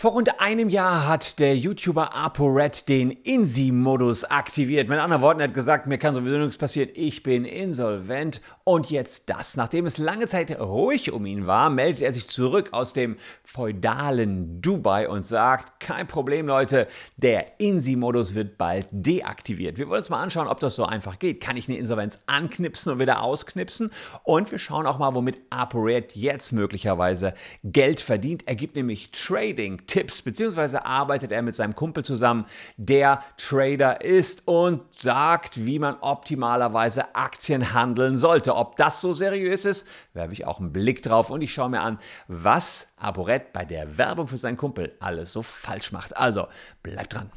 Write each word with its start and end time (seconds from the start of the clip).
Vor 0.00 0.12
rund 0.12 0.40
einem 0.40 0.68
Jahr 0.68 1.08
hat 1.08 1.40
der 1.40 1.56
YouTuber 1.56 2.14
ApoRed 2.14 2.88
den 2.88 3.10
INSI-Modus 3.10 4.22
aktiviert. 4.22 4.88
Mit 4.88 5.00
anderen 5.00 5.22
Worten, 5.22 5.40
er 5.40 5.48
hat 5.48 5.54
gesagt, 5.54 5.88
mir 5.88 5.98
kann 5.98 6.14
sowieso 6.14 6.38
nichts 6.38 6.56
passieren, 6.56 6.90
ich 6.94 7.24
bin 7.24 7.44
insolvent. 7.44 8.40
Und 8.62 8.90
jetzt 8.90 9.28
das. 9.28 9.56
Nachdem 9.56 9.86
es 9.86 9.98
lange 9.98 10.28
Zeit 10.28 10.56
ruhig 10.60 11.10
um 11.10 11.26
ihn 11.26 11.46
war, 11.46 11.68
meldet 11.68 12.02
er 12.02 12.12
sich 12.12 12.28
zurück 12.28 12.68
aus 12.72 12.92
dem 12.92 13.16
feudalen 13.42 14.60
Dubai 14.60 15.08
und 15.08 15.24
sagt, 15.24 15.80
kein 15.80 16.06
Problem 16.06 16.46
Leute, 16.46 16.86
der 17.16 17.58
INSI-Modus 17.58 18.34
wird 18.34 18.56
bald 18.56 18.86
deaktiviert. 18.92 19.78
Wir 19.78 19.88
wollen 19.88 19.98
uns 19.98 20.10
mal 20.10 20.22
anschauen, 20.22 20.46
ob 20.46 20.60
das 20.60 20.76
so 20.76 20.84
einfach 20.84 21.18
geht. 21.18 21.40
Kann 21.40 21.56
ich 21.56 21.66
eine 21.66 21.78
Insolvenz 21.78 22.20
anknipsen 22.26 22.92
und 22.92 23.00
wieder 23.00 23.22
ausknipsen? 23.22 23.90
Und 24.22 24.52
wir 24.52 24.58
schauen 24.58 24.86
auch 24.86 24.98
mal, 24.98 25.14
womit 25.16 25.38
ApoRed 25.50 26.14
jetzt 26.14 26.52
möglicherweise 26.52 27.34
Geld 27.64 28.00
verdient. 28.00 28.44
Er 28.46 28.54
gibt 28.54 28.76
nämlich 28.76 29.10
Trading 29.10 29.87
Tipps, 29.88 30.22
beziehungsweise 30.22 30.84
arbeitet 30.84 31.32
er 31.32 31.42
mit 31.42 31.56
seinem 31.56 31.74
Kumpel 31.74 32.04
zusammen, 32.04 32.46
der 32.76 33.20
Trader 33.36 34.02
ist 34.02 34.46
und 34.46 34.82
sagt, 34.94 35.64
wie 35.66 35.80
man 35.80 35.96
optimalerweise 36.00 37.16
Aktien 37.16 37.74
handeln 37.74 38.16
sollte. 38.16 38.54
Ob 38.54 38.76
das 38.76 39.00
so 39.00 39.12
seriös 39.12 39.64
ist, 39.64 39.88
werfe 40.12 40.32
ich 40.32 40.46
auch 40.46 40.60
einen 40.60 40.72
Blick 40.72 41.02
drauf 41.02 41.30
und 41.30 41.42
ich 41.42 41.52
schaue 41.52 41.70
mir 41.70 41.80
an, 41.80 41.98
was 42.28 42.92
Aboret 42.98 43.52
bei 43.52 43.64
der 43.64 43.98
Werbung 43.98 44.28
für 44.28 44.36
seinen 44.36 44.56
Kumpel 44.56 44.94
alles 45.00 45.32
so 45.32 45.42
falsch 45.42 45.90
macht. 45.90 46.16
Also, 46.16 46.46
bleibt 46.82 47.14
dran. 47.14 47.32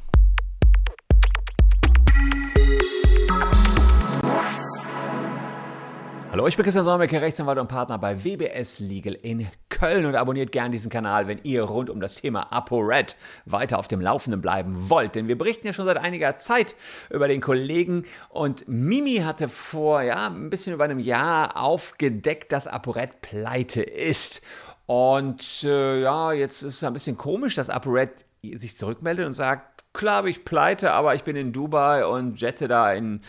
Hallo, 6.32 6.46
ich 6.46 6.56
bin 6.56 6.64
Christian 6.64 6.84
Solmecke, 6.84 7.20
Rechtsanwalt 7.20 7.58
und 7.58 7.68
Partner 7.68 7.98
bei 7.98 8.24
WBS 8.24 8.80
Legal 8.80 9.12
in 9.12 9.48
Köln 9.82 10.06
und 10.06 10.14
abonniert 10.14 10.52
gerne 10.52 10.70
diesen 10.70 10.92
Kanal, 10.92 11.26
wenn 11.26 11.40
ihr 11.42 11.64
rund 11.64 11.90
um 11.90 11.98
das 11.98 12.14
Thema 12.14 12.52
ApoRed 12.52 13.16
weiter 13.46 13.80
auf 13.80 13.88
dem 13.88 14.00
Laufenden 14.00 14.40
bleiben 14.40 14.88
wollt. 14.88 15.16
Denn 15.16 15.26
wir 15.26 15.36
berichten 15.36 15.66
ja 15.66 15.72
schon 15.72 15.86
seit 15.86 15.96
einiger 15.96 16.36
Zeit 16.36 16.76
über 17.10 17.26
den 17.26 17.40
Kollegen 17.40 18.04
und 18.28 18.68
Mimi 18.68 19.16
hatte 19.16 19.48
vor 19.48 20.02
ja, 20.02 20.28
ein 20.28 20.50
bisschen 20.50 20.72
über 20.72 20.84
einem 20.84 21.00
Jahr 21.00 21.56
aufgedeckt, 21.60 22.52
dass 22.52 22.68
ApoRed 22.68 23.22
pleite 23.22 23.82
ist. 23.82 24.40
Und 24.86 25.64
äh, 25.64 26.02
ja, 26.02 26.32
jetzt 26.32 26.62
ist 26.62 26.76
es 26.76 26.84
ein 26.84 26.92
bisschen 26.92 27.18
komisch, 27.18 27.56
dass 27.56 27.68
ApoRed 27.68 28.24
sich 28.44 28.76
zurückmeldet 28.76 29.26
und 29.26 29.32
sagt, 29.32 29.71
klar 29.92 30.22
bin 30.22 30.32
ich 30.32 30.44
pleite, 30.44 30.92
aber 30.92 31.14
ich 31.14 31.24
bin 31.24 31.36
in 31.36 31.52
Dubai 31.52 32.06
und 32.06 32.40
jette 32.40 32.68
da 32.68 32.92
in, 32.92 33.20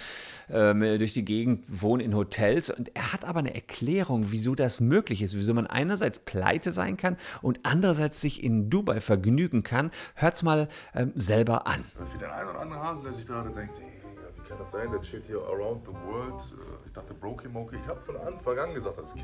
äh, 0.50 0.98
durch 0.98 1.14
die 1.14 1.26
Gegend, 1.26 1.66
wohne 1.68 2.04
in 2.04 2.16
Hotels. 2.16 2.70
Und 2.70 2.96
er 2.96 3.14
hat 3.14 3.26
aber 3.26 3.40
eine 3.40 3.54
Erklärung, 3.54 4.32
wieso 4.32 4.56
das 4.56 4.80
möglich 4.80 5.22
ist, 5.22 5.38
wieso 5.38 5.54
man 5.54 5.68
einerseits 5.68 6.20
pleite 6.20 6.72
sein 6.74 6.98
kann 6.98 7.18
und 7.42 7.60
andererseits 7.64 8.22
sich 8.22 8.44
in 8.44 8.70
Dubai 8.70 9.02
vergnügen 9.02 9.64
kann. 9.64 9.92
Hört's 10.16 10.44
mal 10.44 10.70
ähm, 10.94 11.12
selber 11.16 11.68
an. 11.68 11.86
Für 12.12 12.18
den 12.18 12.30
einen 12.30 12.50
oder 12.50 12.60
anderen 12.60 12.84
Hasen, 12.84 13.04
der 13.04 13.14
sich 13.14 13.28
gerade 13.28 13.50
denkt, 13.52 13.74
wie 14.36 14.50
kann 14.50 14.58
das 14.58 14.72
sein, 14.72 14.92
der 14.92 15.02
chillt 15.02 15.26
hier 15.26 15.42
around 15.42 15.86
the 15.86 15.94
world. 16.08 16.42
Ich 16.86 16.94
dachte, 16.94 17.14
Brokey 17.14 17.48
Mokey, 17.48 17.78
ich 17.82 17.88
habe 17.88 18.02
von 18.02 18.18
Anfang 18.18 18.58
an 18.60 18.74
gesagt, 18.74 18.98
das 18.98 19.14
ist 19.14 19.24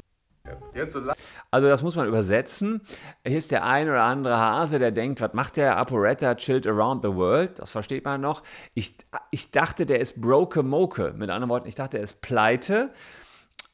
also 1.52 1.68
das 1.68 1.84
muss 1.84 1.96
man 1.96 2.08
übersetzen. 2.08 2.82
Hier 3.26 3.38
ist 3.38 3.52
der 3.52 3.66
ein 3.66 3.90
oder 3.90 4.04
andere 4.04 4.38
Hase, 4.38 4.80
der 4.80 4.92
denkt, 4.92 5.22
was 5.22 5.34
macht 5.34 5.58
der 5.58 5.78
Aporetta 5.78 6.36
chilled 6.36 6.68
around 6.68 7.04
the 7.04 7.14
world? 7.14 7.60
Das 7.60 7.72
versteht 7.72 8.06
man 8.06 8.22
noch. 8.22 8.44
Ich, 8.74 8.96
ich 9.32 9.52
dachte, 9.52 9.86
der 9.86 10.00
ist 10.00 10.22
broke 10.22 10.64
moke. 10.64 11.14
Mit 11.16 11.30
anderen 11.30 11.50
Worten, 11.50 11.68
ich 11.68 11.76
dachte, 11.76 11.98
er 11.98 12.04
ist 12.04 12.22
pleite. 12.22 12.92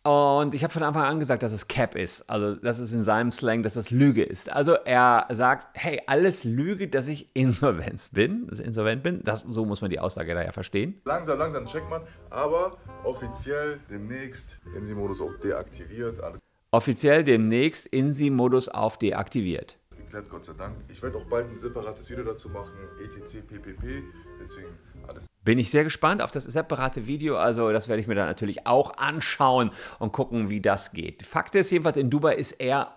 Und 0.06 0.54
ich 0.54 0.64
habe 0.64 0.72
von 0.72 0.84
Anfang 0.84 1.04
an 1.04 1.20
gesagt, 1.20 1.42
dass 1.42 1.52
es 1.52 1.68
Cap 1.68 1.96
ist. 1.96 2.30
Also, 2.30 2.54
das 2.54 2.78
ist 2.78 2.94
in 2.94 3.02
seinem 3.02 3.32
Slang, 3.32 3.64
dass 3.64 3.74
das 3.74 3.90
Lüge 3.90 4.22
ist. 4.22 4.52
Also, 4.52 4.74
er 4.74 5.26
sagt, 5.32 5.70
hey, 5.74 6.00
alles 6.06 6.44
Lüge, 6.44 6.88
dass 6.88 7.08
ich 7.08 7.36
insolvent 7.36 8.12
bin. 8.14 8.46
Dass 8.46 8.60
ich 8.60 8.68
insolvent 8.68 9.02
bin. 9.02 9.22
Das, 9.24 9.42
so 9.42 9.66
muss 9.66 9.82
man 9.82 9.90
die 9.90 10.00
Aussage 10.00 10.36
daher 10.36 10.54
verstehen. 10.54 11.02
Langsam, 11.06 11.40
langsam 11.40 11.66
checkt 11.66 11.90
man. 11.90 12.04
Aber 12.30 12.78
offiziell 13.04 13.80
demnächst 13.90 14.60
Insi-Modus 14.76 15.22
auch 15.22 15.36
deaktiviert. 15.44 16.22
Alles 16.22 16.40
offiziell 16.76 17.24
demnächst 17.24 17.88
INSI-Modus 17.88 18.68
auf 18.68 18.98
deaktiviert. 18.98 19.78
Geklärt, 19.96 20.30
Gott 20.30 20.46
sei 20.46 20.54
Dank. 20.54 20.76
Ich 20.90 21.02
werde 21.02 21.18
auch 21.18 21.26
bald 21.26 21.50
ein 21.50 21.58
separates 21.58 22.10
Video 22.10 22.26
dazu 22.26 22.50
machen, 22.50 22.74
etc. 23.02 23.42
ppp. 23.48 24.04
Deswegen 24.42 24.68
alles. 25.08 25.26
Bin 25.46 25.58
ich 25.58 25.72
sehr 25.72 25.86
gespannt 25.86 26.22
auf 26.22 26.32
das 26.32 26.44
separate 26.44 27.08
Video. 27.08 27.38
Also, 27.38 27.72
das 27.72 27.88
werde 27.88 28.02
ich 28.02 28.08
mir 28.08 28.16
dann 28.16 28.28
natürlich 28.28 28.68
auch 28.68 28.98
anschauen 28.98 29.72
und 30.00 30.12
gucken, 30.12 30.50
wie 30.50 30.60
das 30.60 30.92
geht. 30.92 31.24
Fakt 31.24 31.56
ist 31.56 31.72
jedenfalls, 31.72 31.98
in 31.98 32.10
Dubai 32.10 32.36
ist 32.36 32.54
er 32.54 32.96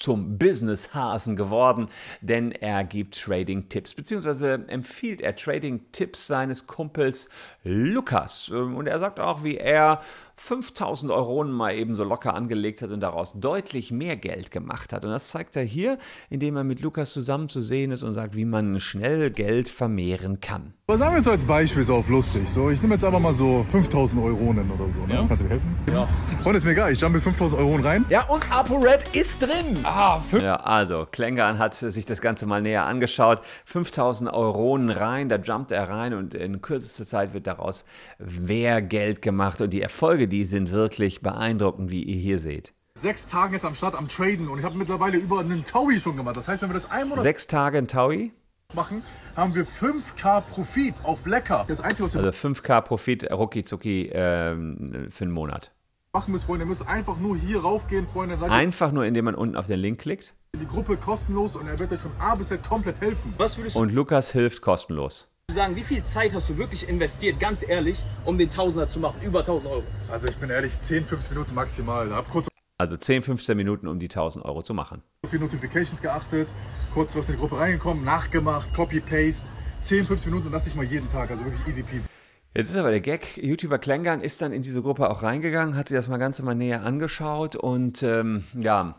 zum 0.00 0.38
Business-Hasen 0.38 1.36
geworden, 1.36 1.88
denn 2.22 2.52
er 2.52 2.84
gibt 2.84 3.20
Trading-Tipps, 3.20 3.94
beziehungsweise 3.94 4.64
empfiehlt 4.66 5.20
er 5.20 5.36
Trading-Tipps 5.36 6.26
seines 6.26 6.66
Kumpels 6.66 7.28
Lukas. 7.64 8.48
Und 8.48 8.86
er 8.86 8.98
sagt 8.98 9.20
auch, 9.20 9.44
wie 9.44 9.58
er 9.58 10.00
5000 10.42 11.12
Euronen 11.12 11.52
mal 11.52 11.74
eben 11.74 11.94
so 11.94 12.02
locker 12.02 12.34
angelegt 12.34 12.80
hat 12.80 12.90
und 12.90 13.00
daraus 13.00 13.34
deutlich 13.38 13.92
mehr 13.92 14.16
Geld 14.16 14.50
gemacht 14.50 14.90
hat. 14.92 15.04
Und 15.04 15.10
das 15.10 15.28
zeigt 15.28 15.54
er 15.54 15.62
hier, 15.62 15.98
indem 16.30 16.56
er 16.56 16.64
mit 16.64 16.80
Lukas 16.80 17.12
zusammen 17.12 17.50
zu 17.50 17.60
sehen 17.60 17.92
ist 17.92 18.02
und 18.02 18.14
sagt, 18.14 18.34
wie 18.34 18.46
man 18.46 18.80
schnell 18.80 19.30
Geld 19.30 19.68
vermehren 19.68 20.40
kann. 20.40 20.72
Was 20.86 20.98
sagen 20.98 21.12
wir 21.12 21.18
jetzt 21.18 21.28
als 21.28 21.44
Beispiel, 21.44 21.82
ist 21.82 21.90
auch 21.90 22.08
lustig. 22.08 22.48
So, 22.52 22.70
ich 22.70 22.80
nehme 22.82 22.94
jetzt 22.94 23.04
einfach 23.04 23.20
mal 23.20 23.34
so 23.34 23.64
5000 23.70 24.20
Euronen 24.20 24.68
oder 24.72 24.90
so. 24.90 25.06
Ne? 25.06 25.14
Ja. 25.14 25.24
Kannst 25.28 25.42
du 25.42 25.44
mir 25.44 25.50
helfen? 25.50 25.76
Ja. 25.92 26.08
Freunde, 26.42 26.58
ist 26.58 26.64
mir 26.64 26.72
egal. 26.72 26.92
Ich 26.92 27.00
jump 27.00 27.14
mit 27.14 27.22
5000 27.22 27.60
Euronen 27.60 27.84
rein. 27.84 28.04
Ja, 28.08 28.26
und 28.26 28.50
ApoRed 28.50 29.14
ist 29.14 29.42
drin. 29.42 29.78
Ah, 29.84 30.20
ja, 30.40 30.56
also, 30.56 31.06
Klängern 31.08 31.58
hat 31.58 31.74
sich 31.74 32.06
das 32.06 32.20
Ganze 32.20 32.46
mal 32.46 32.62
näher 32.62 32.86
angeschaut. 32.86 33.42
5000 33.66 34.32
Euronen 34.32 34.90
rein, 34.90 35.28
da 35.28 35.36
jumpt 35.36 35.70
er 35.70 35.88
rein 35.88 36.14
und 36.14 36.34
in 36.34 36.60
kürzester 36.62 37.04
Zeit 37.04 37.34
wird 37.34 37.46
daraus 37.46 37.84
mehr 38.18 38.82
Geld 38.82 39.22
gemacht. 39.22 39.60
Und 39.60 39.70
die 39.70 39.82
Erfolge, 39.82 40.29
die 40.30 40.44
sind 40.44 40.70
wirklich 40.70 41.20
beeindruckend, 41.20 41.90
wie 41.90 42.02
ihr 42.02 42.16
hier 42.16 42.38
seht. 42.38 42.72
Sechs 42.94 43.26
Tage 43.26 43.54
jetzt 43.54 43.64
am 43.64 43.74
Start 43.74 43.94
am 43.94 44.08
Traden 44.08 44.48
und 44.48 44.58
ich 44.58 44.64
habe 44.64 44.76
mittlerweile 44.76 45.18
über 45.18 45.40
einen 45.40 45.64
Taui 45.64 46.00
schon 46.00 46.16
gemacht. 46.16 46.36
Das 46.36 46.48
heißt, 46.48 46.62
wenn 46.62 46.70
wir 46.70 46.74
das 46.74 46.90
einmal 46.90 47.18
Sechs 47.18 47.46
Tage 47.46 47.78
in 47.78 47.88
Taui? 47.88 48.32
machen, 48.74 49.02
haben 49.36 49.54
wir 49.54 49.66
5K 49.66 50.42
Profit 50.42 50.94
auf 51.04 51.26
Lecker. 51.26 51.64
Das 51.68 51.80
Einzige, 51.80 52.04
was 52.04 52.14
wir 52.14 52.22
also 52.22 52.48
5K 52.48 52.80
Profit 52.82 53.30
rucki 53.30 53.64
zucki 53.64 54.10
ähm, 54.12 55.08
für 55.08 55.24
einen 55.24 55.32
Monat. 55.32 55.72
Machen 56.12 56.32
müsst, 56.32 56.44
Freunde, 56.46 56.64
ihr 56.64 56.68
müsst 56.68 56.86
einfach 56.88 57.18
nur 57.18 57.36
hier 57.36 57.60
raufgehen, 57.60 58.06
Freunde. 58.08 58.38
Einfach 58.50 58.90
nur, 58.90 59.04
indem 59.04 59.26
man 59.26 59.34
unten 59.34 59.56
auf 59.56 59.66
den 59.66 59.78
Link 59.78 60.00
klickt. 60.00 60.34
Die 60.60 60.66
Gruppe 60.66 60.96
kostenlos 60.96 61.54
und 61.54 61.68
er 61.68 61.78
wird 61.78 61.92
euch 61.92 62.00
von 62.00 62.10
A 62.18 62.34
bis 62.34 62.48
Z 62.48 62.62
komplett 62.62 63.00
helfen. 63.00 63.34
Was 63.38 63.56
würdest 63.56 63.76
du 63.76 63.80
und 63.80 63.92
Lukas 63.92 64.32
hilft 64.32 64.62
kostenlos 64.62 65.29
sagen, 65.52 65.76
wie 65.76 65.82
viel 65.82 66.02
Zeit 66.04 66.34
hast 66.34 66.48
du 66.48 66.56
wirklich 66.56 66.88
investiert, 66.88 67.40
ganz 67.40 67.66
ehrlich, 67.66 68.02
um 68.24 68.38
den 68.38 68.50
Tausender 68.50 68.88
zu 68.88 69.00
machen, 69.00 69.22
über 69.22 69.40
1000 69.40 69.70
Euro? 69.70 69.82
Also 70.10 70.28
ich 70.28 70.36
bin 70.36 70.50
ehrlich, 70.50 70.80
10, 70.80 71.06
15 71.06 71.34
Minuten 71.34 71.54
maximal. 71.54 72.12
Hab 72.14 72.30
kurz 72.30 72.48
also 72.78 72.96
10, 72.96 73.22
15 73.22 73.56
Minuten, 73.58 73.88
um 73.88 73.98
die 73.98 74.06
1000 74.06 74.42
Euro 74.44 74.62
zu 74.62 74.72
machen. 74.72 75.02
Auf 75.22 75.30
die 75.30 75.38
Notifications 75.38 76.00
geachtet, 76.00 76.54
kurz 76.94 77.14
was 77.14 77.28
in 77.28 77.34
die 77.34 77.40
Gruppe 77.40 77.58
reingekommen, 77.58 78.04
nachgemacht, 78.04 78.72
Copy-Paste. 78.72 79.50
10, 79.80 80.06
15 80.06 80.30
Minuten 80.30 80.46
und 80.46 80.52
das 80.52 80.64
nicht 80.64 80.76
mal 80.76 80.84
jeden 80.84 81.08
Tag, 81.08 81.30
also 81.30 81.44
wirklich 81.44 81.66
easy 81.66 81.82
peasy. 81.82 82.06
Jetzt 82.54 82.70
ist 82.70 82.76
aber 82.76 82.90
der 82.90 83.00
Gag, 83.00 83.36
YouTuber 83.36 83.78
Klängern 83.78 84.20
ist 84.20 84.42
dann 84.42 84.52
in 84.52 84.62
diese 84.62 84.82
Gruppe 84.82 85.10
auch 85.10 85.22
reingegangen, 85.22 85.76
hat 85.76 85.88
sich 85.88 85.96
das 85.96 86.08
mal 86.08 86.16
ganz 86.16 86.40
mal 86.40 86.54
näher 86.54 86.82
angeschaut 86.82 87.54
und 87.54 88.02
ähm, 88.02 88.44
ja, 88.54 88.96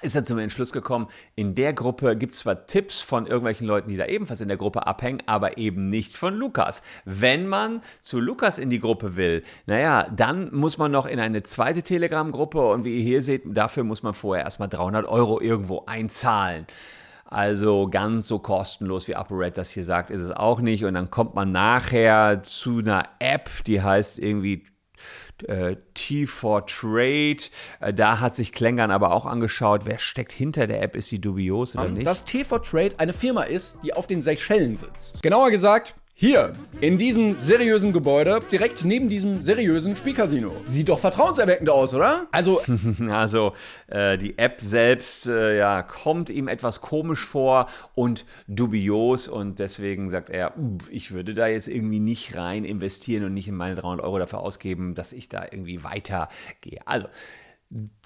ist 0.00 0.14
er 0.14 0.24
zum 0.24 0.38
Entschluss 0.38 0.72
gekommen, 0.72 1.08
in 1.34 1.54
der 1.54 1.72
Gruppe 1.72 2.16
gibt 2.16 2.34
es 2.34 2.40
zwar 2.40 2.66
Tipps 2.66 3.00
von 3.00 3.26
irgendwelchen 3.26 3.66
Leuten, 3.66 3.90
die 3.90 3.96
da 3.96 4.06
ebenfalls 4.06 4.40
in 4.40 4.48
der 4.48 4.56
Gruppe 4.56 4.86
abhängen, 4.86 5.22
aber 5.26 5.58
eben 5.58 5.88
nicht 5.88 6.16
von 6.16 6.34
Lukas. 6.36 6.82
Wenn 7.04 7.46
man 7.46 7.82
zu 8.00 8.20
Lukas 8.20 8.58
in 8.58 8.70
die 8.70 8.80
Gruppe 8.80 9.16
will, 9.16 9.42
naja, 9.66 10.06
dann 10.14 10.54
muss 10.54 10.78
man 10.78 10.92
noch 10.92 11.06
in 11.06 11.20
eine 11.20 11.42
zweite 11.42 11.82
Telegram-Gruppe 11.82 12.64
und 12.68 12.84
wie 12.84 12.98
ihr 12.98 13.02
hier 13.02 13.22
seht, 13.22 13.42
dafür 13.46 13.84
muss 13.84 14.02
man 14.02 14.14
vorher 14.14 14.44
erstmal 14.44 14.68
300 14.68 15.06
Euro 15.06 15.40
irgendwo 15.40 15.84
einzahlen. 15.86 16.66
Also 17.30 17.88
ganz 17.90 18.26
so 18.26 18.38
kostenlos 18.38 19.06
wie 19.06 19.14
ApoRed 19.14 19.58
das 19.58 19.70
hier 19.70 19.84
sagt, 19.84 20.10
ist 20.10 20.22
es 20.22 20.30
auch 20.30 20.60
nicht. 20.60 20.86
Und 20.86 20.94
dann 20.94 21.10
kommt 21.10 21.34
man 21.34 21.52
nachher 21.52 22.42
zu 22.42 22.78
einer 22.78 23.02
App, 23.18 23.50
die 23.66 23.82
heißt 23.82 24.18
irgendwie 24.18 24.64
äh, 25.44 25.76
T4 25.96 26.66
Trade. 26.66 27.50
Äh, 27.80 27.94
da 27.94 28.20
hat 28.20 28.34
sich 28.34 28.52
Klängern 28.52 28.90
aber 28.90 29.12
auch 29.12 29.26
angeschaut, 29.26 29.82
wer 29.84 29.98
steckt 29.98 30.32
hinter 30.32 30.66
der 30.66 30.82
App, 30.82 30.96
ist 30.96 31.08
sie 31.08 31.20
dubios 31.20 31.74
oder 31.74 31.88
nicht? 31.88 32.06
Dass 32.06 32.26
T4 32.26 32.62
Trade 32.62 32.94
eine 32.98 33.12
Firma 33.12 33.42
ist, 33.42 33.78
die 33.82 33.94
auf 33.94 34.06
den 34.06 34.22
Seychellen 34.22 34.76
sitzt. 34.76 35.22
Genauer 35.22 35.50
gesagt, 35.50 35.94
hier, 36.20 36.52
in 36.80 36.98
diesem 36.98 37.38
seriösen 37.38 37.92
Gebäude, 37.92 38.40
direkt 38.50 38.84
neben 38.84 39.08
diesem 39.08 39.44
seriösen 39.44 39.94
Spielcasino. 39.94 40.50
Sieht 40.64 40.88
doch 40.88 40.98
vertrauenserweckend 40.98 41.70
aus, 41.70 41.94
oder? 41.94 42.26
Also, 42.32 42.60
also 43.08 43.52
äh, 43.86 44.18
die 44.18 44.36
App 44.36 44.60
selbst 44.60 45.28
äh, 45.28 45.56
ja, 45.56 45.84
kommt 45.84 46.28
ihm 46.28 46.48
etwas 46.48 46.80
komisch 46.80 47.24
vor 47.24 47.68
und 47.94 48.26
dubios 48.48 49.28
und 49.28 49.60
deswegen 49.60 50.10
sagt 50.10 50.28
er, 50.28 50.54
ich 50.90 51.12
würde 51.12 51.34
da 51.34 51.46
jetzt 51.46 51.68
irgendwie 51.68 52.00
nicht 52.00 52.34
rein 52.34 52.64
investieren 52.64 53.22
und 53.22 53.34
nicht 53.34 53.46
in 53.46 53.54
meine 53.54 53.76
300 53.76 54.04
Euro 54.04 54.18
dafür 54.18 54.40
ausgeben, 54.40 54.96
dass 54.96 55.12
ich 55.12 55.28
da 55.28 55.44
irgendwie 55.44 55.84
weitergehe. 55.84 56.80
Also, 56.84 57.06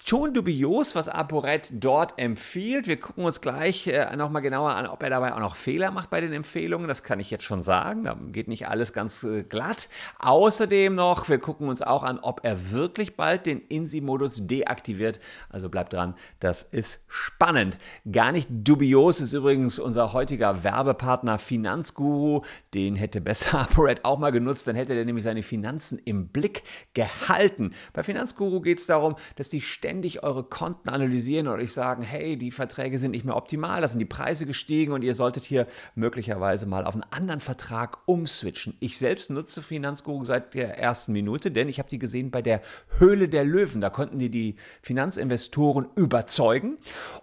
Schon 0.03 0.33
dubios, 0.33 0.93
was 0.93 1.07
ApoRed 1.07 1.71
dort 1.71 2.19
empfiehlt. 2.19 2.85
Wir 2.85 2.99
gucken 2.99 3.23
uns 3.23 3.39
gleich 3.39 3.87
äh, 3.87 4.13
nochmal 4.17 4.41
genauer 4.41 4.75
an, 4.75 4.87
ob 4.87 5.01
er 5.01 5.09
dabei 5.09 5.33
auch 5.33 5.39
noch 5.39 5.55
Fehler 5.55 5.91
macht 5.91 6.09
bei 6.09 6.19
den 6.19 6.33
Empfehlungen. 6.33 6.89
Das 6.89 7.03
kann 7.03 7.21
ich 7.21 7.31
jetzt 7.31 7.45
schon 7.45 7.63
sagen. 7.63 8.03
Da 8.03 8.17
geht 8.33 8.49
nicht 8.49 8.67
alles 8.67 8.91
ganz 8.91 9.23
äh, 9.23 9.43
glatt. 9.43 9.87
Außerdem 10.19 10.93
noch, 10.93 11.29
wir 11.29 11.37
gucken 11.37 11.69
uns 11.69 11.81
auch 11.81 12.03
an, 12.03 12.19
ob 12.19 12.41
er 12.43 12.73
wirklich 12.73 13.15
bald 13.15 13.45
den 13.45 13.61
INSI-Modus 13.61 14.45
deaktiviert. 14.47 15.21
Also 15.49 15.69
bleibt 15.69 15.93
dran, 15.93 16.15
das 16.41 16.63
ist 16.63 16.99
spannend. 17.07 17.77
Gar 18.11 18.33
nicht 18.33 18.49
dubios 18.51 19.21
ist 19.21 19.31
übrigens 19.31 19.79
unser 19.79 20.11
heutiger 20.11 20.65
Werbepartner 20.65 21.39
Finanzguru. 21.39 22.41
Den 22.73 22.97
hätte 22.97 23.21
besser 23.21 23.59
ApoRed 23.61 24.03
auch 24.03 24.19
mal 24.19 24.31
genutzt, 24.31 24.67
dann 24.67 24.75
hätte 24.75 24.93
er 24.93 25.05
nämlich 25.05 25.23
seine 25.23 25.41
Finanzen 25.41 25.99
im 26.03 26.27
Blick 26.27 26.63
gehalten. 26.93 27.73
Bei 27.93 28.03
Finanzguru 28.03 28.59
geht 28.59 28.79
es 28.79 28.87
darum, 28.87 29.15
dass 29.37 29.52
die 29.53 29.61
ständig 29.61 30.23
eure 30.23 30.43
Konten 30.43 30.89
analysieren 30.89 31.47
und 31.47 31.59
euch 31.59 31.71
sagen, 31.71 32.03
hey, 32.03 32.37
die 32.37 32.51
Verträge 32.51 32.97
sind 32.97 33.11
nicht 33.11 33.25
mehr 33.25 33.35
optimal, 33.35 33.81
da 33.81 33.87
sind 33.87 33.99
die 33.99 34.05
Preise 34.05 34.45
gestiegen 34.45 34.91
und 34.91 35.03
ihr 35.03 35.13
solltet 35.13 35.45
hier 35.45 35.67
möglicherweise 35.95 36.65
mal 36.65 36.85
auf 36.85 36.95
einen 36.95 37.05
anderen 37.11 37.39
Vertrag 37.39 37.99
umswitchen. 38.05 38.75
Ich 38.79 38.97
selbst 38.97 39.29
nutze 39.29 39.61
Finanzguru 39.61 40.25
seit 40.25 40.53
der 40.53 40.77
ersten 40.77 41.13
Minute, 41.13 41.51
denn 41.51 41.69
ich 41.69 41.79
habe 41.79 41.89
die 41.89 41.99
gesehen 41.99 42.31
bei 42.31 42.41
der 42.41 42.61
Höhle 42.97 43.29
der 43.29 43.45
Löwen. 43.45 43.81
Da 43.81 43.89
konnten 43.89 44.19
die 44.19 44.29
die 44.29 44.55
Finanzinvestoren 44.81 45.87
überzeugen 45.95 46.77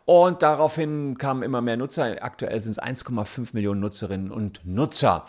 und 0.05 0.43
daraufhin 0.43 1.19
kamen 1.19 1.43
immer 1.43 1.61
mehr 1.61 1.77
Nutzer. 1.77 2.17
Aktuell 2.23 2.63
sind 2.63 2.73
es 2.73 2.81
1,5 2.81 3.51
Millionen 3.53 3.81
Nutzerinnen 3.81 4.31
und 4.31 4.61
Nutzer. 4.65 5.27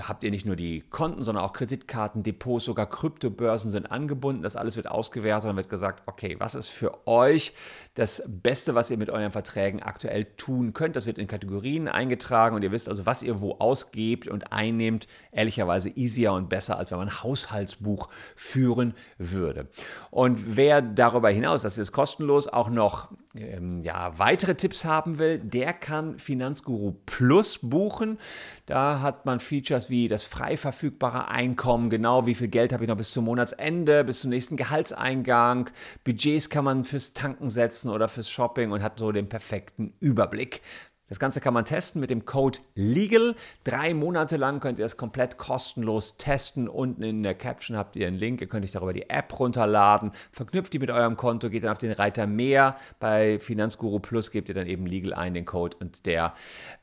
Habt 0.00 0.24
ihr 0.24 0.30
nicht 0.30 0.46
nur 0.46 0.56
die 0.56 0.82
Konten, 0.90 1.22
sondern 1.24 1.44
auch 1.44 1.52
Kreditkarten, 1.52 2.22
Depots, 2.22 2.64
sogar 2.64 2.86
Kryptobörsen 2.86 3.70
sind 3.70 3.90
angebunden. 3.90 4.42
Das 4.42 4.56
alles 4.56 4.76
wird 4.76 4.90
ausgewertet 4.90 5.50
und 5.50 5.56
wird 5.56 5.68
gesagt, 5.68 6.02
okay, 6.06 6.36
was 6.38 6.54
ist 6.54 6.68
für 6.68 7.06
euch 7.06 7.54
das 7.94 8.22
Beste, 8.26 8.74
was 8.74 8.90
ihr 8.90 8.96
mit 8.96 9.10
euren 9.10 9.32
Verträgen 9.32 9.82
aktuell 9.82 10.24
tun 10.36 10.72
könnt. 10.72 10.94
Das 10.94 11.06
wird 11.06 11.18
in 11.18 11.26
Kategorien 11.26 11.88
eingetragen 11.88 12.54
und 12.54 12.62
ihr 12.62 12.70
wisst 12.70 12.88
also, 12.88 13.06
was 13.06 13.22
ihr 13.22 13.40
wo 13.40 13.56
ausgebt 13.58 14.28
und 14.28 14.52
einnehmt. 14.52 15.08
Ehrlicherweise 15.32 15.90
easier 15.90 16.32
und 16.32 16.48
besser, 16.48 16.78
als 16.78 16.90
wenn 16.90 16.98
man 16.98 17.08
ein 17.08 17.22
Haushaltsbuch 17.22 18.08
führen 18.36 18.94
würde. 19.18 19.68
Und 20.10 20.56
wer 20.56 20.80
darüber 20.80 21.30
hinaus, 21.30 21.62
das 21.62 21.78
ist 21.78 21.92
kostenlos, 21.92 22.46
auch 22.46 22.70
noch 22.70 23.08
ähm, 23.34 23.82
ja, 23.82 24.16
weitere 24.18 24.54
Tipps 24.54 24.84
haben 24.84 25.18
will, 25.18 25.38
der 25.38 25.72
kann 25.72 26.18
Finanzguru 26.18 26.96
Plus 27.06 27.58
buchen. 27.62 28.18
Da 28.66 29.00
hat 29.00 29.26
man 29.26 29.40
Features 29.78 29.90
wie 29.90 30.08
das 30.08 30.24
frei 30.24 30.56
verfügbare 30.56 31.28
Einkommen, 31.28 31.90
genau 31.90 32.26
wie 32.26 32.34
viel 32.34 32.48
Geld 32.48 32.72
habe 32.72 32.84
ich 32.84 32.88
noch 32.88 32.96
bis 32.96 33.12
zum 33.12 33.24
Monatsende, 33.24 34.04
bis 34.04 34.20
zum 34.20 34.30
nächsten 34.30 34.56
Gehaltseingang. 34.56 35.70
Budgets 36.04 36.50
kann 36.50 36.64
man 36.64 36.84
fürs 36.84 37.12
Tanken 37.12 37.48
setzen 37.50 37.90
oder 37.90 38.08
fürs 38.08 38.30
Shopping 38.30 38.72
und 38.72 38.82
hat 38.82 38.98
so 38.98 39.12
den 39.12 39.28
perfekten 39.28 39.94
Überblick. 40.00 40.60
Das 41.08 41.18
Ganze 41.18 41.40
kann 41.40 41.54
man 41.54 41.64
testen 41.64 42.00
mit 42.00 42.10
dem 42.10 42.26
Code 42.26 42.58
LEGAL. 42.74 43.34
Drei 43.64 43.94
Monate 43.94 44.36
lang 44.36 44.60
könnt 44.60 44.78
ihr 44.78 44.84
es 44.84 44.96
komplett 44.96 45.38
kostenlos 45.38 46.16
testen. 46.18 46.68
Unten 46.68 47.02
in 47.02 47.22
der 47.22 47.34
Caption 47.34 47.76
habt 47.76 47.96
ihr 47.96 48.06
einen 48.06 48.18
Link. 48.18 48.40
Ihr 48.40 48.46
könnt 48.46 48.64
euch 48.64 48.72
darüber 48.72 48.92
die 48.92 49.08
App 49.08 49.38
runterladen. 49.38 50.12
Verknüpft 50.32 50.72
die 50.72 50.78
mit 50.78 50.90
eurem 50.90 51.16
Konto, 51.16 51.48
geht 51.48 51.64
dann 51.64 51.70
auf 51.70 51.78
den 51.78 51.92
Reiter 51.92 52.26
mehr. 52.26 52.76
Bei 53.00 53.38
Finanzguru 53.38 54.00
Plus 54.00 54.30
gebt 54.30 54.50
ihr 54.50 54.54
dann 54.54 54.66
eben 54.66 54.86
Legal 54.86 55.14
ein, 55.14 55.32
den 55.32 55.46
Code. 55.46 55.76
Und 55.80 56.04
der, 56.04 56.34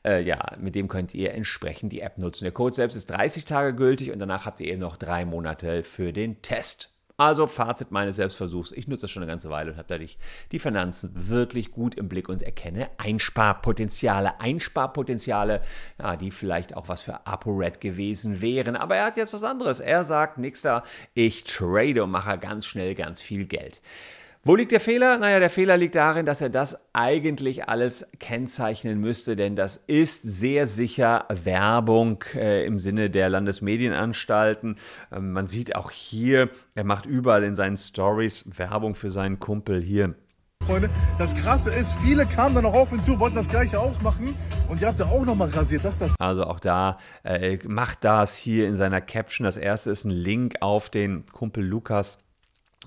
äh, 0.04 0.22
ja, 0.22 0.38
mit 0.58 0.74
dem 0.74 0.88
könnt 0.88 1.14
ihr 1.14 1.32
entsprechend 1.32 1.92
die 1.92 2.00
App 2.00 2.18
nutzen. 2.18 2.44
Der 2.44 2.52
Code 2.52 2.74
selbst 2.74 2.96
ist 2.96 3.10
30 3.10 3.44
Tage 3.44 3.74
gültig 3.74 4.10
und 4.10 4.18
danach 4.18 4.44
habt 4.44 4.60
ihr 4.60 4.66
eben 4.66 4.80
noch 4.80 4.96
drei 4.96 5.24
Monate 5.24 5.84
für 5.84 6.12
den 6.12 6.42
Test. 6.42 6.95
Also 7.18 7.46
Fazit 7.46 7.92
meines 7.92 8.16
Selbstversuchs, 8.16 8.72
ich 8.72 8.88
nutze 8.88 9.02
das 9.02 9.10
schon 9.10 9.22
eine 9.22 9.32
ganze 9.32 9.48
Weile 9.48 9.70
und 9.70 9.78
habe 9.78 9.88
dadurch 9.88 10.18
die 10.52 10.58
Finanzen 10.58 11.12
wirklich 11.14 11.70
gut 11.70 11.94
im 11.94 12.10
Blick 12.10 12.28
und 12.28 12.42
erkenne 12.42 12.90
Einsparpotenziale, 12.98 14.38
Einsparpotenziale, 14.38 15.62
ja, 15.98 16.16
die 16.16 16.30
vielleicht 16.30 16.76
auch 16.76 16.88
was 16.88 17.00
für 17.00 17.26
ApoRed 17.26 17.80
gewesen 17.80 18.42
wären. 18.42 18.76
Aber 18.76 18.96
er 18.96 19.06
hat 19.06 19.16
jetzt 19.16 19.32
was 19.32 19.44
anderes. 19.44 19.80
Er 19.80 20.04
sagt, 20.04 20.36
nixter, 20.36 20.82
ich 21.14 21.44
trade 21.44 22.04
und 22.04 22.10
mache 22.10 22.36
ganz 22.36 22.66
schnell 22.66 22.94
ganz 22.94 23.22
viel 23.22 23.46
Geld. 23.46 23.80
Wo 24.46 24.54
liegt 24.54 24.70
der 24.70 24.78
Fehler? 24.78 25.18
Naja, 25.18 25.40
der 25.40 25.50
Fehler 25.50 25.76
liegt 25.76 25.96
darin, 25.96 26.24
dass 26.24 26.40
er 26.40 26.50
das 26.50 26.78
eigentlich 26.92 27.68
alles 27.68 28.06
kennzeichnen 28.20 29.00
müsste, 29.00 29.34
denn 29.34 29.56
das 29.56 29.76
ist 29.76 30.22
sehr 30.22 30.68
sicher 30.68 31.26
Werbung 31.42 32.22
äh, 32.32 32.64
im 32.64 32.78
Sinne 32.78 33.10
der 33.10 33.28
Landesmedienanstalten. 33.28 34.76
Ähm, 35.10 35.32
man 35.32 35.48
sieht 35.48 35.74
auch 35.74 35.90
hier, 35.90 36.48
er 36.76 36.84
macht 36.84 37.06
überall 37.06 37.42
in 37.42 37.56
seinen 37.56 37.76
Stories 37.76 38.44
Werbung 38.56 38.94
für 38.94 39.10
seinen 39.10 39.40
Kumpel 39.40 39.82
hier. 39.82 40.14
Freunde, 40.64 40.90
das 41.18 41.34
Krasse 41.34 41.74
ist, 41.74 41.92
viele 41.94 42.24
kamen 42.24 42.54
dann 42.54 42.62
noch 42.62 42.74
auf 42.74 42.92
und 42.92 43.04
zu, 43.04 43.18
wollten 43.18 43.34
das 43.34 43.48
Gleiche 43.48 43.80
auch 43.80 44.00
machen 44.00 44.36
und 44.68 44.80
ihr 44.80 44.86
habt 44.86 45.00
ja 45.00 45.06
auch 45.06 45.24
nochmal 45.24 45.48
rasiert. 45.48 45.84
Das 45.84 45.98
das. 45.98 46.14
Also 46.20 46.44
auch 46.44 46.60
da 46.60 47.00
äh, 47.24 47.58
macht 47.66 48.04
das 48.04 48.36
hier 48.36 48.68
in 48.68 48.76
seiner 48.76 49.00
Caption. 49.00 49.44
Das 49.44 49.56
erste 49.56 49.90
ist 49.90 50.04
ein 50.04 50.10
Link 50.10 50.54
auf 50.60 50.88
den 50.88 51.26
Kumpel 51.32 51.64
Lukas 51.64 52.18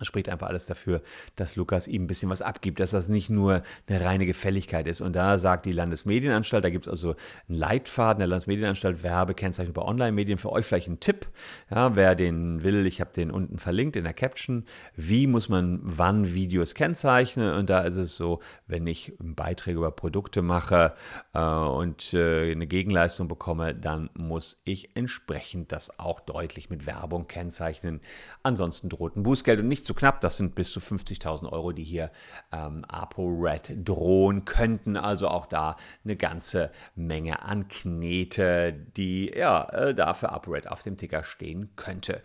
spricht 0.05 0.29
einfach 0.29 0.47
alles 0.47 0.65
dafür, 0.65 1.01
dass 1.35 1.55
Lukas 1.55 1.87
ihm 1.87 2.03
ein 2.03 2.07
bisschen 2.07 2.29
was 2.29 2.41
abgibt, 2.41 2.79
dass 2.79 2.91
das 2.91 3.09
nicht 3.09 3.29
nur 3.29 3.61
eine 3.87 4.03
reine 4.03 4.25
Gefälligkeit 4.25 4.87
ist. 4.87 5.01
Und 5.01 5.15
da 5.15 5.37
sagt 5.37 5.65
die 5.65 5.71
Landesmedienanstalt, 5.71 6.63
da 6.63 6.69
gibt 6.69 6.87
es 6.87 6.91
also 6.91 7.15
einen 7.47 7.57
Leitfaden 7.57 8.19
der 8.19 8.27
Landesmedienanstalt, 8.27 9.03
Werbekennzeichnung 9.03 9.73
bei 9.73 9.81
Online-Medien. 9.81 10.37
Für 10.37 10.51
euch 10.51 10.65
vielleicht 10.65 10.87
ein 10.87 10.99
Tipp, 10.99 11.27
ja, 11.69 11.95
wer 11.95 12.15
den 12.15 12.63
will, 12.63 12.85
ich 12.85 13.01
habe 13.01 13.11
den 13.13 13.31
unten 13.31 13.59
verlinkt 13.59 13.95
in 13.95 14.03
der 14.03 14.13
Caption. 14.13 14.65
Wie 14.95 15.27
muss 15.27 15.49
man 15.49 15.79
wann 15.83 16.33
Videos 16.33 16.75
kennzeichnen? 16.75 17.53
Und 17.53 17.69
da 17.69 17.81
ist 17.81 17.95
es 17.95 18.15
so, 18.15 18.39
wenn 18.67 18.87
ich 18.87 19.13
Beiträge 19.19 19.77
über 19.77 19.91
Produkte 19.91 20.41
mache 20.41 20.93
äh, 21.33 21.39
und 21.39 22.13
äh, 22.13 22.51
eine 22.51 22.67
Gegenleistung 22.67 23.27
bekomme, 23.27 23.75
dann 23.75 24.09
muss 24.13 24.61
ich 24.63 24.95
entsprechend 24.95 25.71
das 25.71 25.99
auch 25.99 26.19
deutlich 26.19 26.69
mit 26.69 26.85
Werbung 26.85 27.27
kennzeichnen. 27.27 28.01
Ansonsten 28.43 28.89
droht 28.89 29.15
ein 29.15 29.23
Bußgeld 29.23 29.59
und 29.59 29.67
nicht 29.67 29.85
zu 29.89 29.95
knapp. 29.95 30.21
Das 30.21 30.37
sind 30.37 30.53
bis 30.53 30.71
zu 30.71 30.79
50.000 30.79 31.51
Euro, 31.51 31.71
die 31.71 31.83
hier 31.83 32.11
ähm, 32.51 32.85
ApoRed 32.87 33.71
drohen 33.83 34.45
könnten. 34.45 34.95
Also 34.97 35.27
auch 35.27 35.47
da 35.47 35.77
eine 36.05 36.15
ganze 36.15 36.71
Menge 36.93 37.41
an 37.41 37.67
Knete, 37.67 38.71
die 38.71 39.31
ja 39.35 39.63
äh, 39.69 39.95
da 39.95 40.11
ApoRed 40.11 40.67
auf 40.69 40.83
dem 40.83 40.95
Ticker 40.95 41.23
stehen 41.23 41.71
könnte. 41.75 42.21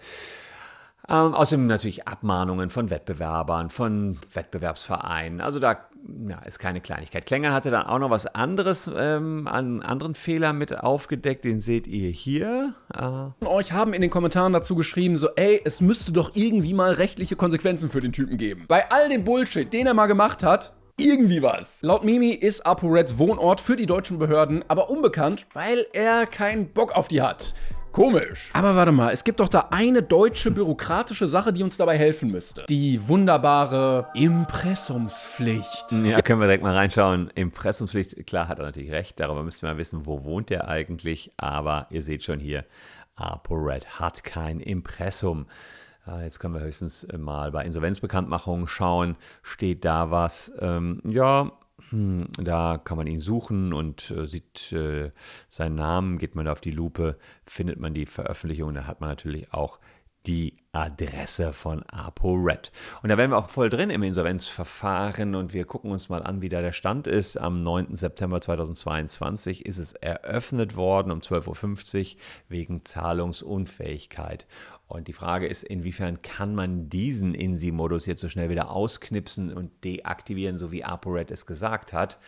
Ähm, 1.08 1.32
außerdem 1.32 1.66
natürlich 1.66 2.06
Abmahnungen 2.06 2.69
von 2.69 2.90
Wettbewerbern, 2.90 3.70
von 3.70 4.19
Wettbewerbsvereinen. 4.34 5.40
Also 5.40 5.58
da 5.58 5.88
ja, 6.28 6.38
ist 6.40 6.58
keine 6.58 6.80
Kleinigkeit. 6.80 7.26
Klängern 7.26 7.52
hatte 7.52 7.70
dann 7.70 7.86
auch 7.86 7.98
noch 7.98 8.10
was 8.10 8.26
anderes 8.26 8.90
ähm, 8.94 9.48
an 9.48 9.82
anderen 9.82 10.14
Fehlern 10.14 10.58
mit 10.58 10.78
aufgedeckt. 10.78 11.44
Den 11.44 11.60
seht 11.60 11.86
ihr 11.86 12.10
hier. 12.10 12.74
Äh. 12.94 13.46
Euch 13.46 13.72
haben 13.72 13.94
in 13.94 14.02
den 14.02 14.10
Kommentaren 14.10 14.52
dazu 14.52 14.74
geschrieben, 14.74 15.17
so, 15.17 15.29
ey, 15.36 15.60
es 15.64 15.81
müsste 15.81 16.12
doch 16.12 16.32
irgendwie 16.34 16.74
mal 16.74 16.93
rechtliche 16.93 17.36
Konsequenzen 17.36 17.90
für 17.90 18.00
den 18.00 18.12
Typen 18.12 18.36
geben. 18.36 18.64
Bei 18.69 18.90
all 18.90 19.08
dem 19.08 19.24
Bullshit, 19.24 19.72
den 19.72 19.86
er 19.86 19.94
mal 19.94 20.06
gemacht 20.06 20.43
hat, 20.43 20.74
irgendwie 20.98 21.43
was. 21.43 21.82
Laut 21.82 22.05
Mimi 22.05 22.31
ist 22.31 22.64
ApoReds 22.64 23.19
Wohnort 23.19 23.60
für 23.60 23.74
die 23.74 23.86
deutschen 23.86 24.19
Behörden 24.19 24.64
aber 24.69 24.90
unbekannt, 24.90 25.46
weil 25.52 25.86
er 25.93 26.26
keinen 26.26 26.72
Bock 26.72 26.93
auf 26.93 27.08
die 27.08 27.20
hat. 27.20 27.52
Komisch. 27.94 28.51
Aber 28.55 28.74
warte 28.74 28.91
mal, 28.91 29.13
es 29.13 29.22
gibt 29.22 29.39
doch 29.39 29.48
da 29.48 29.69
eine 29.70 30.03
deutsche 30.03 30.51
bürokratische 30.51 31.29
Sache, 31.29 31.53
die 31.53 31.63
uns 31.63 31.77
dabei 31.77 31.96
helfen 31.96 32.32
müsste. 32.32 32.65
Die 32.69 33.08
wunderbare 33.08 34.08
Impressumspflicht. 34.15 35.93
Ja, 36.05 36.20
können 36.20 36.41
wir 36.41 36.48
direkt 36.48 36.65
mal 36.65 36.74
reinschauen. 36.74 37.31
Impressumspflicht, 37.36 38.27
klar 38.27 38.48
hat 38.48 38.58
er 38.58 38.65
natürlich 38.65 38.91
recht. 38.91 39.20
Darüber 39.20 39.44
müssten 39.44 39.63
wir 39.63 39.70
mal 39.70 39.79
wissen, 39.79 40.06
wo 40.06 40.24
wohnt 40.24 40.51
er 40.51 40.67
eigentlich. 40.67 41.31
Aber 41.36 41.86
ihr 41.91 42.03
seht 42.03 42.24
schon 42.24 42.41
hier, 42.41 42.65
ApoRed 43.15 44.01
hat 44.01 44.24
kein 44.24 44.58
Impressum. 44.58 45.46
Jetzt 46.20 46.41
können 46.41 46.55
wir 46.55 46.63
höchstens 46.63 47.06
mal 47.17 47.53
bei 47.53 47.65
Insolvenzbekanntmachungen 47.65 48.67
schauen. 48.67 49.15
Steht 49.44 49.84
da 49.84 50.10
was? 50.10 50.53
Ähm, 50.58 51.01
ja, 51.05 51.53
da 51.91 52.79
kann 52.82 52.96
man 52.96 53.06
ihn 53.06 53.20
suchen 53.20 53.72
und 53.72 54.10
äh, 54.10 54.26
sieht 54.26 54.72
äh, 54.72 55.10
seinen 55.48 55.76
Namen, 55.76 56.19
geht 56.19 56.34
man 56.34 56.46
da 56.46 56.53
auf 56.53 56.60
die 56.60 56.70
Lupe, 56.70 57.19
findet 57.44 57.79
man 57.79 57.94
die 57.94 58.06
Veröffentlichung, 58.06 58.74
da 58.74 58.86
hat 58.86 59.00
man 59.00 59.10
natürlich 59.10 59.53
auch 59.53 59.79
die 60.26 60.56
Adresse 60.72 61.52
von 61.52 61.82
ApoRed. 61.84 62.72
Und 63.02 63.10
da 63.10 63.19
wären 63.19 63.31
wir 63.31 63.38
auch 63.38 63.50
voll 63.50 63.70
drin 63.70 63.90
im 63.90 64.02
Insolvenzverfahren 64.02 65.34
und 65.34 65.52
wir 65.52 65.66
gucken 65.66 65.93
uns 65.93 66.08
mal 66.08 66.22
an, 66.22 66.43
wie 66.43 66.48
da 66.48 66.62
der 66.62 66.72
Stand 66.72 67.06
ist. 67.06 67.36
Am 67.36 67.62
9. 67.62 67.94
September 67.94 68.40
2022 68.40 69.66
ist 69.66 69.78
es 69.78 69.93
eröffnet 69.93 70.76
worden 70.76 71.12
um 71.12 71.20
12.50 71.20 72.14
Uhr 72.14 72.20
wegen 72.48 72.84
Zahlungsunfähigkeit. 72.84 74.46
Und 74.86 75.08
die 75.08 75.12
Frage 75.12 75.46
ist, 75.46 75.62
inwiefern 75.62 76.22
kann 76.22 76.54
man 76.54 76.88
diesen 76.88 77.34
INSI-Modus 77.34 78.06
jetzt 78.06 78.20
so 78.20 78.28
schnell 78.28 78.50
wieder 78.50 78.70
ausknipsen 78.70 79.52
und 79.52 79.84
deaktivieren, 79.84 80.56
so 80.56 80.72
wie 80.72 80.84
ApoRed 80.84 81.31
es 81.31 81.46
gesagt 81.46 81.93
hat. 81.93 82.19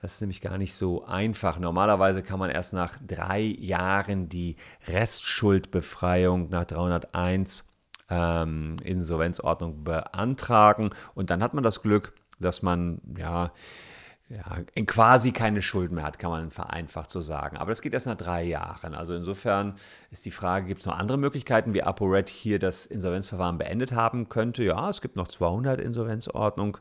Das 0.00 0.14
ist 0.14 0.20
nämlich 0.20 0.40
gar 0.40 0.58
nicht 0.58 0.74
so 0.74 1.04
einfach. 1.04 1.58
Normalerweise 1.58 2.22
kann 2.22 2.38
man 2.38 2.50
erst 2.50 2.72
nach 2.72 2.96
drei 3.04 3.40
Jahren 3.40 4.28
die 4.28 4.56
Restschuldbefreiung 4.86 6.48
nach 6.50 6.64
301 6.64 7.68
ähm, 8.08 8.76
Insolvenzordnung 8.84 9.82
beantragen. 9.82 10.90
Und 11.14 11.30
dann 11.30 11.42
hat 11.42 11.54
man 11.54 11.64
das 11.64 11.82
Glück, 11.82 12.14
dass 12.38 12.62
man 12.62 13.00
ja 13.16 13.52
ja, 14.30 14.58
quasi 14.84 15.32
keine 15.32 15.62
Schulden 15.62 15.94
mehr 15.94 16.04
hat, 16.04 16.18
kann 16.18 16.30
man 16.30 16.50
vereinfacht 16.50 17.10
so 17.10 17.22
sagen. 17.22 17.56
Aber 17.56 17.70
das 17.70 17.80
geht 17.80 17.94
erst 17.94 18.06
nach 18.06 18.16
drei 18.16 18.44
Jahren. 18.44 18.94
Also 18.94 19.14
insofern 19.14 19.76
ist 20.10 20.26
die 20.26 20.30
Frage, 20.30 20.66
gibt 20.66 20.80
es 20.80 20.86
noch 20.86 20.98
andere 20.98 21.16
Möglichkeiten, 21.16 21.72
wie 21.72 21.82
ApoRed 21.82 22.28
hier 22.28 22.58
das 22.58 22.84
Insolvenzverfahren 22.84 23.56
beendet 23.56 23.92
haben 23.92 24.28
könnte? 24.28 24.64
Ja, 24.64 24.90
es 24.90 25.00
gibt 25.00 25.16
noch 25.16 25.28
200 25.28 25.80
Insolvenzordnung. 25.80 26.76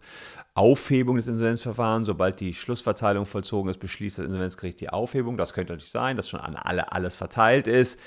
Aufhebung 0.56 1.16
des 1.16 1.28
Insolvenzverfahrens, 1.28 2.08
sobald 2.08 2.42
die 2.42 2.54
Schlussverteilung 2.54 3.26
vollzogen 3.26 3.70
ist, 3.70 3.80
beschließt 3.80 4.18
das 4.18 4.26
Insolvenzgericht 4.26 4.82
die 4.82 4.90
Aufhebung. 4.90 5.38
Das 5.38 5.54
könnte 5.54 5.72
natürlich 5.72 5.92
sein, 5.92 6.18
dass 6.18 6.28
schon 6.28 6.42
an 6.42 6.58
alle 6.58 6.92
alles 6.92 7.16
verteilt 7.16 7.68
ist. 7.68 7.98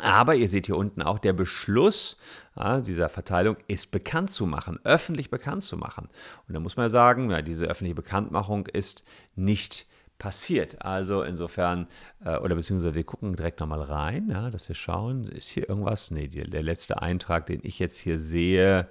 Aber 0.00 0.34
ihr 0.34 0.48
seht 0.48 0.66
hier 0.66 0.76
unten 0.76 1.02
auch, 1.02 1.18
der 1.18 1.32
Beschluss 1.32 2.16
ja, 2.56 2.80
dieser 2.80 3.08
Verteilung 3.08 3.56
ist 3.68 3.90
bekannt 3.90 4.30
zu 4.30 4.46
machen, 4.46 4.78
öffentlich 4.84 5.30
bekannt 5.30 5.62
zu 5.62 5.76
machen. 5.76 6.08
Und 6.48 6.54
da 6.54 6.60
muss 6.60 6.76
man 6.76 6.90
sagen, 6.90 7.30
ja, 7.30 7.42
diese 7.42 7.66
öffentliche 7.66 7.94
Bekanntmachung 7.94 8.66
ist 8.66 9.04
nicht 9.34 9.86
passiert. 10.18 10.82
Also 10.82 11.22
insofern, 11.22 11.86
äh, 12.24 12.36
oder 12.38 12.54
beziehungsweise 12.54 12.94
wir 12.94 13.04
gucken 13.04 13.36
direkt 13.36 13.60
nochmal 13.60 13.82
rein, 13.82 14.28
ja, 14.30 14.50
dass 14.50 14.68
wir 14.68 14.74
schauen, 14.74 15.24
ist 15.24 15.48
hier 15.48 15.68
irgendwas? 15.68 16.10
Nee, 16.10 16.28
die, 16.28 16.48
der 16.48 16.62
letzte 16.62 17.02
Eintrag, 17.02 17.46
den 17.46 17.60
ich 17.62 17.78
jetzt 17.78 17.98
hier 17.98 18.18
sehe, 18.18 18.88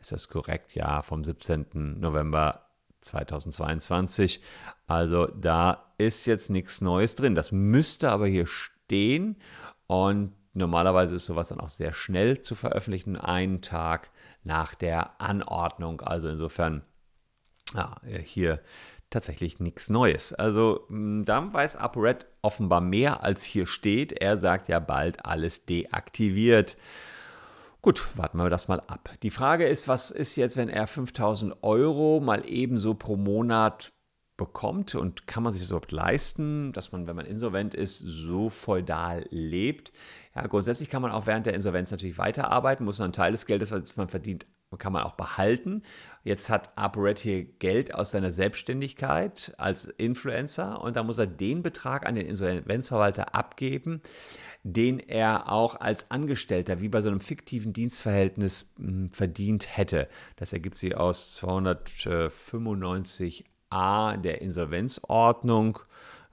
ist 0.00 0.12
das 0.12 0.28
korrekt? 0.28 0.74
Ja, 0.74 1.02
vom 1.02 1.24
17. 1.24 2.00
November 2.00 2.66
2022. 3.02 4.40
Also 4.86 5.26
da 5.26 5.92
ist 5.98 6.26
jetzt 6.26 6.50
nichts 6.50 6.80
Neues 6.80 7.14
drin. 7.14 7.34
Das 7.34 7.52
müsste 7.52 8.10
aber 8.10 8.26
hier 8.26 8.46
stehen. 8.46 9.36
Und 9.86 10.32
Normalerweise 10.52 11.14
ist 11.14 11.26
sowas 11.26 11.48
dann 11.48 11.60
auch 11.60 11.68
sehr 11.68 11.92
schnell 11.92 12.40
zu 12.40 12.54
veröffentlichen, 12.54 13.16
einen 13.16 13.62
Tag 13.62 14.10
nach 14.42 14.74
der 14.74 15.20
Anordnung. 15.20 16.00
Also 16.00 16.28
insofern 16.28 16.82
ja, 17.74 17.94
hier 18.24 18.60
tatsächlich 19.10 19.60
nichts 19.60 19.90
Neues. 19.90 20.32
Also 20.32 20.86
hm, 20.88 21.24
da 21.24 21.52
weiß 21.52 21.76
ApoRed 21.76 22.26
offenbar 22.42 22.80
mehr, 22.80 23.22
als 23.22 23.44
hier 23.44 23.66
steht. 23.66 24.12
Er 24.12 24.38
sagt 24.38 24.68
ja 24.68 24.80
bald 24.80 25.24
alles 25.24 25.66
deaktiviert. 25.66 26.76
Gut, 27.82 28.08
warten 28.14 28.38
wir 28.38 28.50
das 28.50 28.68
mal 28.68 28.80
ab. 28.80 29.10
Die 29.22 29.30
Frage 29.30 29.66
ist, 29.66 29.88
was 29.88 30.10
ist 30.10 30.36
jetzt, 30.36 30.56
wenn 30.56 30.68
er 30.68 30.86
5000 30.86 31.62
Euro 31.62 32.20
mal 32.20 32.42
ebenso 32.46 32.94
pro 32.94 33.16
Monat 33.16 33.92
bekommt 34.40 34.94
und 34.94 35.26
kann 35.26 35.42
man 35.42 35.52
sich 35.52 35.60
das 35.60 35.70
überhaupt 35.70 35.92
leisten, 35.92 36.72
dass 36.72 36.92
man, 36.92 37.06
wenn 37.06 37.14
man 37.14 37.26
insolvent 37.26 37.74
ist, 37.74 37.98
so 37.98 38.48
feudal 38.48 39.26
lebt? 39.28 39.92
Ja, 40.34 40.46
grundsätzlich 40.46 40.88
kann 40.88 41.02
man 41.02 41.12
auch 41.12 41.26
während 41.26 41.44
der 41.44 41.52
Insolvenz 41.52 41.90
natürlich 41.90 42.16
weiterarbeiten, 42.16 42.86
muss 42.86 43.02
einen 43.02 43.12
Teil 43.12 43.32
des 43.32 43.44
Geldes, 43.44 43.68
das 43.68 43.96
man 43.96 44.08
verdient, 44.08 44.46
kann 44.78 44.94
man 44.94 45.02
auch 45.02 45.14
behalten. 45.14 45.82
Jetzt 46.24 46.48
hat 46.48 46.70
ApoRed 46.76 47.18
hier 47.18 47.44
Geld 47.44 47.94
aus 47.94 48.12
seiner 48.12 48.32
Selbstständigkeit 48.32 49.52
als 49.58 49.84
Influencer 49.84 50.80
und 50.80 50.96
da 50.96 51.02
muss 51.02 51.18
er 51.18 51.26
den 51.26 51.62
Betrag 51.62 52.06
an 52.06 52.14
den 52.14 52.26
Insolvenzverwalter 52.26 53.34
abgeben, 53.34 54.00
den 54.62 55.00
er 55.00 55.52
auch 55.52 55.80
als 55.80 56.10
Angestellter 56.10 56.80
wie 56.80 56.88
bei 56.88 57.02
so 57.02 57.08
einem 57.08 57.20
fiktiven 57.20 57.74
Dienstverhältnis 57.74 58.72
hm, 58.76 59.10
verdient 59.10 59.76
hätte. 59.76 60.08
Das 60.36 60.52
ergibt 60.52 60.78
sich 60.78 60.96
aus 60.96 61.34
295a 63.70 64.16
der 64.16 64.40
Insolvenzordnung 64.40 65.78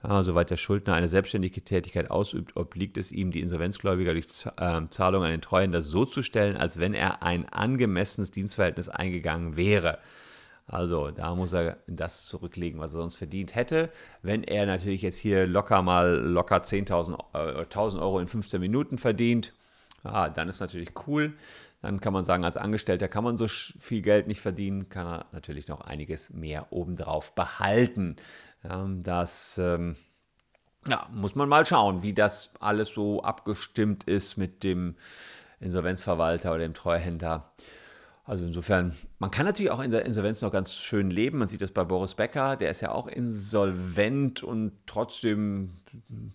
ja, 0.04 0.22
soweit 0.22 0.50
der 0.50 0.56
Schuldner 0.56 0.94
eine 0.94 1.08
selbstständige 1.08 1.60
Tätigkeit 1.62 2.10
ausübt, 2.10 2.56
obliegt 2.56 2.96
es 2.98 3.10
ihm, 3.10 3.32
die 3.32 3.40
Insolvenzgläubiger 3.40 4.12
durch 4.12 4.26
ähm, 4.58 4.90
Zahlung 4.92 5.24
an 5.24 5.30
den 5.30 5.40
Treuhänder 5.40 5.82
so 5.82 6.04
zu 6.04 6.22
stellen, 6.22 6.56
als 6.56 6.78
wenn 6.78 6.94
er 6.94 7.24
ein 7.24 7.48
angemessenes 7.48 8.30
Dienstverhältnis 8.30 8.88
eingegangen 8.88 9.56
wäre. 9.56 9.98
Also 10.68 11.10
da 11.10 11.34
muss 11.34 11.52
er 11.52 11.78
das 11.88 12.26
zurücklegen, 12.26 12.78
was 12.78 12.92
er 12.92 13.00
sonst 13.00 13.16
verdient 13.16 13.54
hätte. 13.54 13.90
Wenn 14.22 14.44
er 14.44 14.66
natürlich 14.66 15.02
jetzt 15.02 15.18
hier 15.18 15.46
locker 15.46 15.82
mal 15.82 16.16
locker 16.16 16.58
10.000 16.58 17.18
äh, 17.34 17.62
1000 17.62 18.00
Euro 18.00 18.20
in 18.20 18.28
15 18.28 18.60
Minuten 18.60 18.98
verdient, 18.98 19.52
ja, 20.04 20.28
dann 20.28 20.48
ist 20.48 20.60
natürlich 20.60 20.90
cool. 21.08 21.32
Dann 21.80 22.00
kann 22.00 22.12
man 22.12 22.24
sagen, 22.24 22.44
als 22.44 22.56
Angestellter 22.56 23.06
kann 23.06 23.24
man 23.24 23.36
so 23.36 23.46
viel 23.46 24.02
Geld 24.02 24.26
nicht 24.26 24.40
verdienen, 24.40 24.88
kann 24.88 25.06
er 25.06 25.26
natürlich 25.32 25.68
noch 25.68 25.80
einiges 25.80 26.30
mehr 26.30 26.72
obendrauf 26.72 27.34
behalten. 27.34 28.16
Ähm, 28.64 29.02
das 29.04 29.58
ähm, 29.58 29.96
ja, 30.88 31.06
muss 31.12 31.34
man 31.34 31.48
mal 31.48 31.66
schauen, 31.66 32.02
wie 32.02 32.14
das 32.14 32.52
alles 32.60 32.88
so 32.88 33.22
abgestimmt 33.22 34.04
ist 34.04 34.36
mit 34.36 34.64
dem 34.64 34.96
Insolvenzverwalter 35.60 36.50
oder 36.50 36.60
dem 36.60 36.74
Treuhänder. 36.74 37.52
Also 38.24 38.44
insofern, 38.44 38.94
man 39.18 39.30
kann 39.30 39.46
natürlich 39.46 39.72
auch 39.72 39.80
in 39.80 39.90
der 39.90 40.04
Insolvenz 40.04 40.42
noch 40.42 40.52
ganz 40.52 40.74
schön 40.74 41.10
leben. 41.10 41.38
Man 41.38 41.48
sieht 41.48 41.62
das 41.62 41.70
bei 41.70 41.84
Boris 41.84 42.14
Becker, 42.14 42.56
der 42.56 42.70
ist 42.70 42.82
ja 42.82 42.92
auch 42.92 43.06
insolvent 43.06 44.42
und 44.42 44.72
trotzdem 44.84 45.76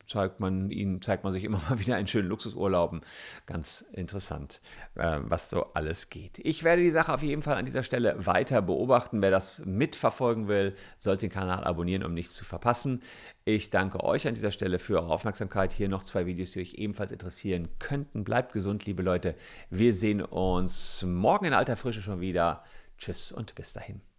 zeigt 0.05 0.39
man 0.39 0.70
ihn, 0.70 1.01
zeigt 1.01 1.24
man 1.24 1.34
sich 1.34 1.43
immer 1.43 1.62
mal 1.70 1.79
wieder 1.79 1.96
einen 1.96 2.08
schönen 2.08 2.29
Luxusurlauben. 2.29 3.01
Ganz 3.46 3.86
interessant, 3.93 4.62
äh, 4.96 5.20
was 5.24 5.50
so 5.50 5.74
alles 5.74 6.10
geht. 6.10 6.39
Ich 6.39 6.63
werde 6.63 6.82
die 6.82 6.91
Sache 6.91 7.13
auf 7.13 7.24
jeden 7.24 7.41
Fall 7.41 7.55
an 7.55 7.65
dieser 7.65 7.84
Stelle 7.84 8.25
weiter 8.25 8.62
beobachten. 8.62 9.22
Wer 9.22 9.32
das 9.32 9.65
mitverfolgen 9.65 10.48
will, 10.48 10.75
sollte 10.98 11.27
den 11.27 11.34
Kanal 11.34 11.63
abonnieren, 11.63 12.03
um 12.03 12.13
nichts 12.13 12.36
zu 12.36 12.46
verpassen. 12.46 13.01
Ich 13.46 13.70
danke 13.70 14.03
euch 14.03 14.27
an 14.27 14.36
dieser 14.36 14.51
Stelle 14.51 14.79
für 14.79 15.01
eure 15.01 15.12
Aufmerksamkeit. 15.12 15.74
Hier 15.74 15.89
noch 15.89 16.03
zwei 16.03 16.25
Videos, 16.25 16.51
die 16.51 16.62
euch 16.62 16.75
ebenfalls 16.75 17.12
interessieren 17.12 17.67
könnten. 17.79 18.24
Bleibt 18.24 18.53
gesund, 18.53 18.86
liebe 18.86 19.03
Leute. 19.03 19.36
Wir 19.70 19.93
sehen 19.93 20.22
uns 20.22 21.03
morgen 21.03 21.46
in 21.46 21.53
alter 21.53 21.75
Frische 21.75 22.01
schon 22.01 22.22
wieder. 22.22 22.63
Tschüss 22.98 23.32
und 23.32 23.53
bis 23.55 23.74
dahin. 23.74 24.12